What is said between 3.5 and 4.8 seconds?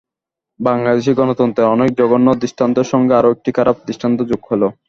খারাপ দৃষ্টান্ত যোগ হলো।